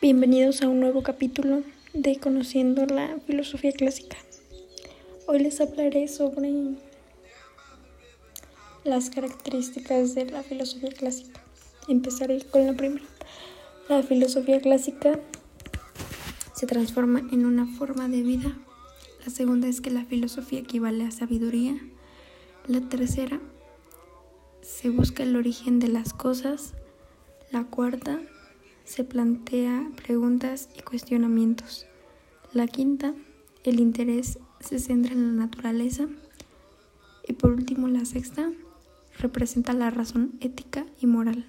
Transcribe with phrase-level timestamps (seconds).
[0.00, 4.16] Bienvenidos a un nuevo capítulo de Conociendo la Filosofía Clásica.
[5.26, 6.76] Hoy les hablaré sobre
[8.84, 11.42] las características de la filosofía clásica.
[11.88, 13.04] Empezaré con la primera.
[13.88, 15.18] La filosofía clásica
[16.54, 18.56] se transforma en una forma de vida.
[19.24, 21.76] La segunda es que la filosofía equivale a sabiduría.
[22.68, 23.40] La tercera,
[24.62, 26.74] se busca el origen de las cosas.
[27.50, 28.20] La cuarta,
[28.88, 31.86] se plantea preguntas y cuestionamientos.
[32.54, 33.14] La quinta,
[33.62, 36.08] el interés se centra en la naturaleza.
[37.28, 38.50] Y por último, la sexta,
[39.18, 41.44] representa la razón ética y moral.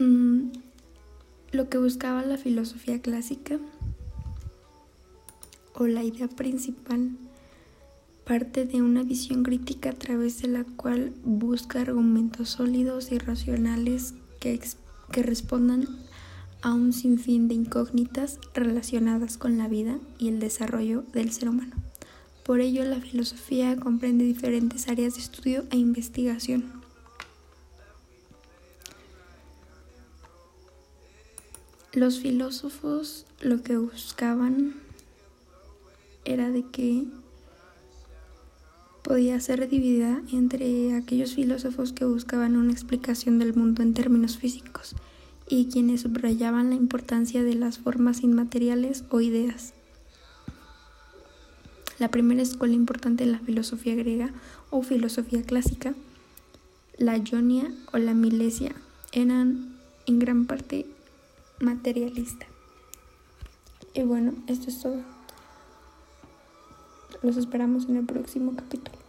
[0.00, 0.50] Mm,
[1.52, 3.60] lo que buscaba la filosofía clásica
[5.74, 7.12] o la idea principal
[8.28, 14.12] parte de una visión crítica a través de la cual busca argumentos sólidos y racionales
[14.38, 14.60] que,
[15.10, 15.88] que respondan
[16.60, 21.74] a un sinfín de incógnitas relacionadas con la vida y el desarrollo del ser humano.
[22.44, 26.70] Por ello, la filosofía comprende diferentes áreas de estudio e investigación.
[31.94, 34.74] Los filósofos lo que buscaban
[36.26, 37.06] era de que
[39.08, 44.94] podía ser dividida entre aquellos filósofos que buscaban una explicación del mundo en términos físicos
[45.48, 49.72] y quienes subrayaban la importancia de las formas inmateriales o ideas.
[51.98, 54.30] La primera escuela importante de la filosofía griega
[54.68, 55.94] o filosofía clásica,
[56.98, 58.74] la Ionia o la Milesia,
[59.12, 60.84] eran en gran parte
[61.60, 62.46] materialista.
[63.94, 65.17] Y bueno, esto es todo.
[67.22, 69.07] Los esperamos en el próximo capítulo.